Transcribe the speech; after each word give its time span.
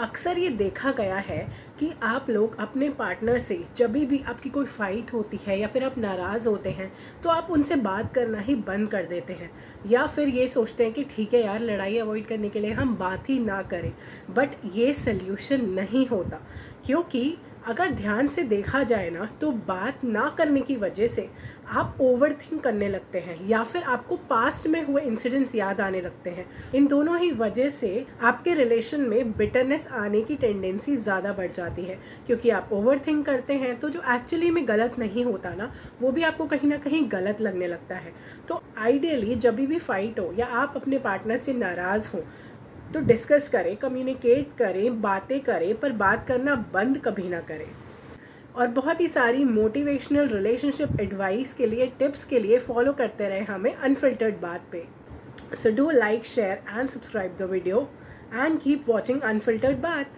अक्सर 0.00 0.38
ये 0.38 0.48
देखा 0.48 0.90
गया 0.92 1.16
है 1.16 1.38
कि 1.78 1.90
आप 2.02 2.26
लोग 2.30 2.56
अपने 2.60 2.88
पार्टनर 2.90 3.38
से 3.38 3.58
जब 3.76 3.92
भी 3.92 4.18
आपकी 4.28 4.50
कोई 4.50 4.66
फ़ाइट 4.66 5.12
होती 5.12 5.40
है 5.46 5.58
या 5.60 5.68
फिर 5.68 5.84
आप 5.84 5.96
नाराज़ 5.98 6.46
होते 6.48 6.70
हैं 6.70 6.90
तो 7.22 7.30
आप 7.30 7.48
उनसे 7.50 7.76
बात 7.76 8.12
करना 8.14 8.40
ही 8.40 8.54
बंद 8.54 8.88
कर 8.88 9.04
देते 9.04 9.32
हैं। 9.32 9.50
या 9.86 10.06
फिर 10.06 10.28
ये 10.28 10.46
सोचते 10.48 10.84
हैं 10.84 10.92
कि 10.92 11.04
ठीक 11.06 11.34
है 11.34 11.42
यार, 11.42 11.60
लड़ाई 11.60 11.98
अवॉइड 11.98 12.26
करने 12.26 12.48
के 12.48 12.60
लिए 12.60 12.72
हम 12.72 12.94
बात 12.96 13.28
ही 13.30 13.38
ना 13.38 13.60
करें। 13.62 13.92
बट 14.30 14.50
ये 14.74 14.92
सल्यूशन 14.94 15.64
नहीं 15.70 16.06
होता। 16.06 16.40
क्योंकि 16.86 17.36
अगर 17.68 17.90
ध्यान 17.90 18.28
से 18.28 18.42
देखा 18.44 18.82
जाए 18.82 19.08
ना 19.10 19.28
तो 19.40 19.50
बात 19.66 20.04
ना 20.04 20.28
करने 20.38 20.60
की 20.60 20.76
वजह 20.76 21.08
से 21.08 21.28
आप 21.70 21.96
ओवर 22.00 22.32
थिंक 22.34 22.62
करने 22.64 22.88
लगते 22.88 23.18
हैं, 23.18 23.36
या 23.48 23.62
फिर 23.64 23.82
आपको 23.84 24.16
पास्ट 24.30 24.66
में 24.66 24.82
हुए 24.84 25.02
इंसिडेंट्स 25.02 25.54
याद 25.54 25.80
आने 25.80 26.00
लगते 26.00 26.30
हैं। 26.30 26.46
इन 26.74 26.86
दोनों 26.86 27.18
ही 27.18 27.30
वजह 27.32 27.68
से 27.70 28.06
आपके 28.22 28.54
रिलेशन 28.54 29.00
में 29.00 29.32
बिटरनेस 29.32 29.86
आने 29.94 30.22
की 30.22 30.36
टेंडेंसी 30.36 30.96
ज़्यादा 30.96 31.32
बढ़ 31.32 31.50
जाती 31.52 31.82
है, 31.82 31.98
क्योंकि 32.26 32.50
आप 32.50 32.68
ओवर 32.72 33.00
थिंक 33.06 33.24
करते 33.26 33.54
हैं 33.54 33.78
तो 33.80 33.88
जो 33.88 34.02
एक्चुअली 34.14 34.50
में 34.50 34.66
गलत 34.68 34.98
नहीं 34.98 35.24
होता 35.24 35.54
ना, 35.54 35.72
वो 36.00 36.12
भी 36.12 36.22
आपको 36.22 36.46
कहीं 36.46 36.68
ना 36.68 36.76
कहीं 36.78 37.04
गलत 37.12 37.40
लगने 37.40 37.66
लगता 37.66 37.96
है। 37.96 38.12
तो 38.48 38.62
आइडियली 38.78 39.34
जब 39.36 39.56
भी 39.56 39.78
फाइट 39.78 40.20
हो, 40.20 40.32
या 40.38 40.46
आप 40.46 40.76
अपने 40.76 40.98
पार्टनर 41.00 41.36
से 41.36 41.52
नाराज़ 41.54 42.10
हो 42.14 42.24
तो 42.94 43.00
डिस्कस 43.00 43.48
करें 43.48 43.76
कम्युनिकेट 43.76 44.56
करें, 44.58 45.00
बातें 45.00 45.40
करें, 45.40 45.74
पर 45.80 45.92
बात 45.94 46.26
करना 46.28 46.54
बंद 46.74 46.98
कभी 46.98 47.28
ना 47.28 47.40
करें। 47.48 47.68
और 48.56 48.68
बहुत 48.68 49.00
ही 49.00 49.08
सारी 49.08 49.44
मोटिवेशनल 49.44 50.28
रिलेशनशिप 50.28 51.00
एडवाइस 51.00 51.52
के 51.54 51.66
लिए 51.66 51.86
टिप्स 51.98 52.24
के 52.24 52.38
लिए 52.38 52.58
फॉलो 52.58 52.92
करते 52.92 53.28
रहे 53.28 53.40
हमें 53.44 53.72
अनफिल्टर्ड 53.72 54.40
बात 54.40 54.62
पे। 54.72 54.84
So 55.54 55.70
do 55.76 55.90
like 55.90 56.24
share 56.26 56.62
and 56.68 56.88
subscribe 56.88 57.36
the 57.38 57.50
video 57.50 57.88
and 58.34 58.58
keep 58.60 58.88
watching 58.88 59.20
unfiltered 59.22 59.78
बात। 59.80 60.10